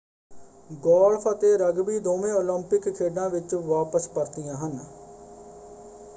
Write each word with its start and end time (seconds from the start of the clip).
Golf 0.83 1.27
ਅਤੇ 1.31 1.55
rugby 1.57 1.99
ਦੋਵੇਂ 1.99 2.31
Olympic 2.33 2.89
ਖੇਡਾਂ 2.89 3.29
ਵਿੱਚ 3.29 3.53
ਵਾਪਸ 3.55 4.07
ਪਰਤੀਆਂ 4.07 4.55
ਹਨ। 4.57 4.79